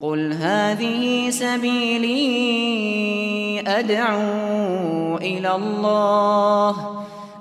[0.00, 2.20] قل هذه سبيلي
[3.66, 6.76] أدعو إلى الله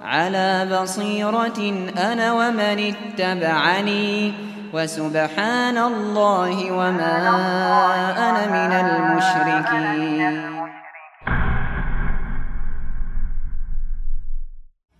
[0.03, 1.59] على بصيرة
[1.99, 4.33] أنا ومن اتبعني
[4.73, 7.15] وسبحان الله وما
[8.15, 10.35] أنا من المشركين.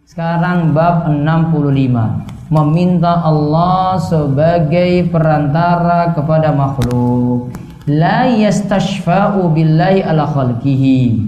[0.04, 7.50] Sekarang bab 65 Meminta Allah sebagai perantara kepada makhluk.
[7.90, 11.26] La yastashfa'u billahi ala khalqihi.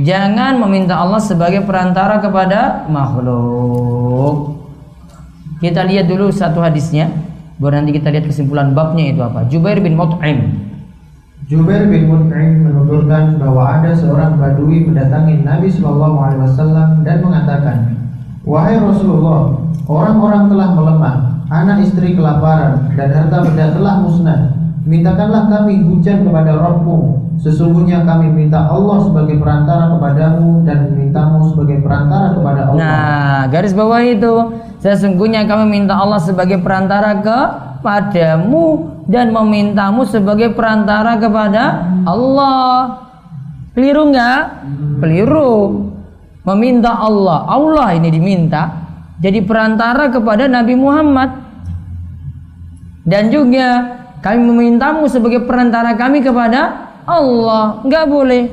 [0.00, 4.56] Jangan meminta Allah sebagai perantara kepada makhluk.
[5.60, 7.12] Kita lihat dulu satu hadisnya.
[7.60, 9.44] Baru nanti kita lihat kesimpulan babnya itu apa.
[9.52, 10.64] Jubair bin Mut'im.
[11.44, 17.76] Jubair bin Mut'im menuturkan bahwa ada seorang badui mendatangi Nabi Shallallahu Alaihi Wasallam dan mengatakan,
[18.44, 19.56] Wahai Rasulullah,
[19.88, 21.16] orang-orang telah melemah,
[21.48, 24.40] anak istri kelaparan dan harta benda telah musnah.
[24.84, 27.24] Mintakanlah kami hujan kepada Rabbmu.
[27.40, 32.80] Sesungguhnya kami minta Allah sebagai perantara kepadamu dan mintamu sebagai perantara kepada Allah.
[32.84, 34.34] Nah, garis bawah itu
[34.84, 38.64] sesungguhnya kami minta Allah sebagai perantara kepadamu
[39.08, 43.08] dan memintamu sebagai perantara kepada Allah.
[43.72, 44.42] Keliru nggak?
[45.00, 45.52] Keliru.
[46.44, 48.84] Meminta Allah, Allah ini diminta
[49.18, 51.30] jadi perantara kepada Nabi Muhammad.
[53.04, 57.84] Dan juga kami memintamu sebagai perantara kami kepada Allah.
[57.84, 58.44] Nggak boleh.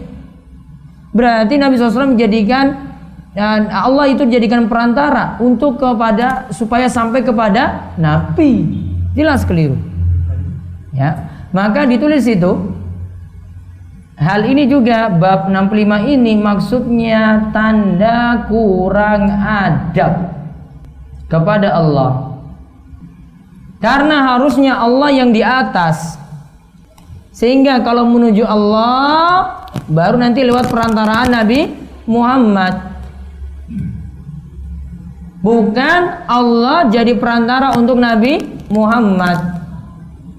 [1.11, 2.91] Berarti Nabi SAW menjadikan
[3.31, 8.67] dan Allah itu dijadikan perantara untuk kepada supaya sampai kepada Nabi.
[9.15, 9.79] Jelas keliru.
[10.91, 11.31] Ya.
[11.51, 12.75] Maka ditulis itu
[14.21, 20.37] Hal ini juga bab 65 ini maksudnya tanda kurang adab
[21.25, 22.37] kepada Allah.
[23.81, 26.21] Karena harusnya Allah yang di atas.
[27.33, 31.73] Sehingga kalau menuju Allah baru nanti lewat perantaraan Nabi
[32.05, 32.93] Muhammad.
[35.41, 38.37] Bukan Allah jadi perantara untuk Nabi
[38.69, 39.65] Muhammad.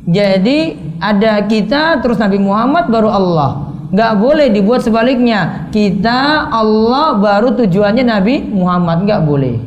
[0.06, 3.71] Jadi ada kita terus Nabi Muhammad baru Allah.
[3.92, 5.68] Gak boleh dibuat sebaliknya.
[5.68, 9.04] Kita Allah baru tujuannya Nabi Muhammad.
[9.04, 9.60] Gak boleh.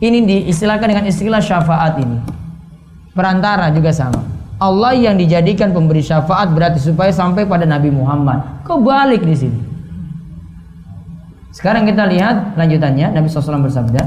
[0.00, 2.16] Ini diistilahkan dengan istilah syafaat ini.
[3.12, 4.24] Perantara juga sama.
[4.56, 8.64] Allah yang dijadikan pemberi syafaat berarti supaya sampai pada Nabi Muhammad.
[8.64, 9.60] Kebalik di sini.
[11.52, 13.12] Sekarang kita lihat lanjutannya.
[13.12, 14.00] Nabi SAW bersabda.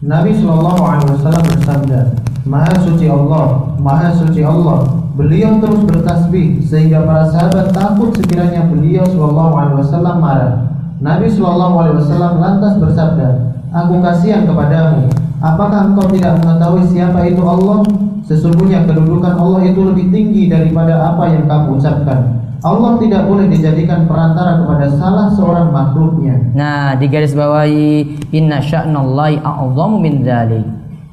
[0.00, 2.16] Nabi Wasallam bersabda,
[2.48, 4.99] Maha suci Allah, Maha suci Allah.
[5.18, 10.54] Beliau terus bertasbih sehingga para sahabat takut sekiranya beliau Shallallahu Alaihi Wasallam marah.
[11.02, 13.28] Nabi Shallallahu Alaihi Wasallam lantas bersabda,
[13.70, 15.10] Aku kasihan kepadamu.
[15.40, 17.86] Apakah engkau tidak mengetahui siapa itu Allah?
[18.26, 22.38] Sesungguhnya kedudukan Allah itu lebih tinggi daripada apa yang kamu ucapkan.
[22.60, 26.36] Allah tidak boleh dijadikan perantara kepada salah seorang makhluknya.
[26.52, 30.20] Nah, di garis bawahi inna sya'nallahi a'zamu min.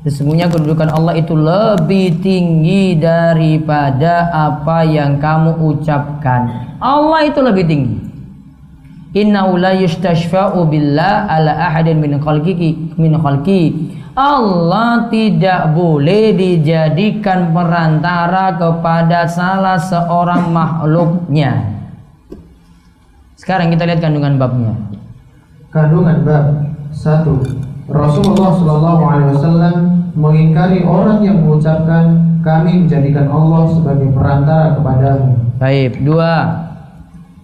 [0.05, 6.77] Sesungguhnya kedudukan Allah itu lebih tinggi daripada apa yang kamu ucapkan.
[6.77, 7.97] Allah itu lebih tinggi.
[9.17, 13.95] Inna la yustashfa'u billah ala ahadin min khalqihi min khalqi.
[14.17, 21.77] Allah tidak boleh dijadikan perantara kepada salah seorang makhluknya.
[23.37, 24.73] Sekarang kita lihat kandungan babnya.
[25.69, 26.45] Kandungan bab
[26.89, 27.45] satu.
[27.87, 29.75] Rasulullah Shallallahu Alaihi Wasallam
[30.19, 35.27] mengingkari orang yang mengucapkan kami menjadikan Allah sebagai perantara kepadamu.
[35.55, 36.63] Baik, dua.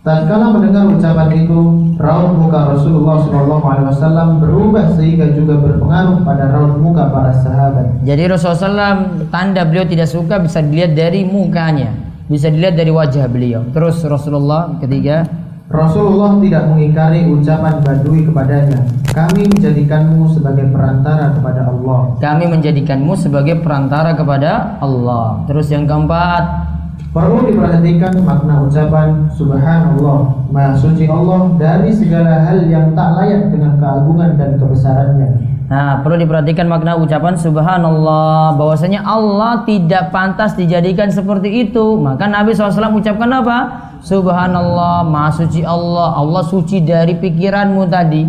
[0.04, 1.60] Tatkala mendengar ucapan itu,
[1.96, 8.04] raut muka Rasulullah Shallallahu Alaihi Wasallam berubah sehingga juga berpengaruh pada raut muka para sahabat.
[8.04, 11.96] Jadi Rasulullah SAW tanda beliau tidak suka bisa dilihat dari mukanya,
[12.28, 13.64] bisa dilihat dari wajah beliau.
[13.72, 15.24] Terus Rasulullah ketiga,
[15.74, 18.86] Rasulullah tidak mengingkari ucapan Badui kepadanya.
[19.10, 22.00] Kami menjadikanmu sebagai perantara kepada Allah.
[22.22, 25.42] kami menjadikanmu sebagai perantara kepada Allah.
[25.50, 26.70] Terus yang keempat,
[27.14, 33.78] Perlu diperhatikan makna ucapan Subhanallah, Maha Suci Allah dari segala hal yang tak layak dengan
[33.78, 35.30] keagungan dan kebesarannya.
[35.70, 41.98] Nah, perlu diperhatikan makna ucapan subhanallah bahwasanya Allah tidak pantas dijadikan seperti itu.
[42.02, 43.58] Maka Nabi SAW ucapkan apa?
[44.04, 46.20] Subhanallah, maha suci Allah.
[46.20, 48.28] Allah suci dari pikiranmu tadi.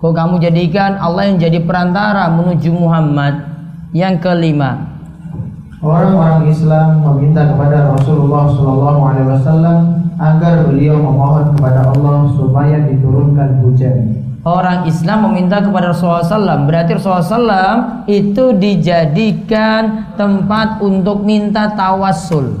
[0.00, 3.52] Kok kamu jadikan Allah yang jadi perantara menuju Muhammad?
[3.94, 4.94] Yang kelima,
[5.84, 9.78] Orang-orang Islam meminta kepada Rasulullah Shallallahu Alaihi Wasallam
[10.16, 14.24] agar beliau memohon kepada Allah supaya diturunkan hujan.
[14.44, 22.60] orang Islam meminta kepada Rasulullah SAW berarti Rasulullah SAW itu dijadikan tempat untuk minta tawassul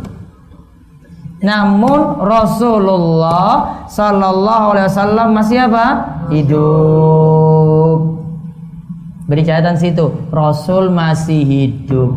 [1.44, 5.86] Namun Rasulullah Sallallahu Alaihi Wasallam masih apa?
[6.32, 7.98] Hidup.
[9.28, 10.08] Beri catatan situ.
[10.32, 12.16] Rasul masih hidup.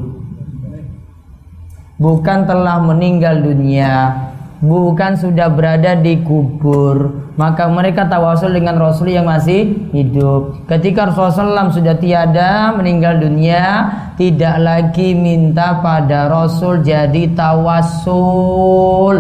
[2.00, 4.27] Bukan telah meninggal dunia.
[4.58, 7.30] Bukan sudah berada di kubur.
[7.38, 10.66] Maka mereka tawasul dengan Rasul yang masih hidup.
[10.66, 19.18] Ketika Rasulullah SAW sudah tiada meninggal dunia, tidak lagi minta pada Rasul jadi tawasul.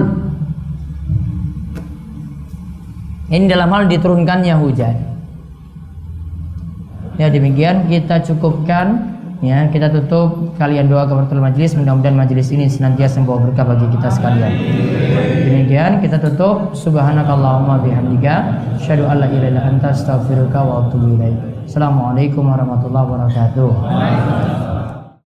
[3.29, 4.95] Ini dalam hal diturunkannya hujan.
[7.21, 13.21] Ya demikian kita cukupkan ya kita tutup kalian doa kepada majelis mudah-mudahan majelis ini senantiasa
[13.21, 14.53] membawa berkah bagi kita sekalian.
[15.45, 18.35] Demikian kita tutup subhanakallahumma bihamdika
[18.81, 21.37] asyhadu an la ilaha anta astaghfiruka wa atubu ilaik.
[21.69, 24.76] Assalamualaikum warahmatullahi wabarakatuh.